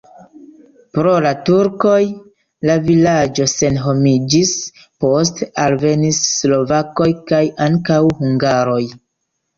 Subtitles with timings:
[0.97, 1.99] Pro la turkoj
[2.69, 4.55] la vilaĝo senhomiĝis,
[5.05, 8.85] poste alvenis slovakoj kaj ankaŭ hungaroj.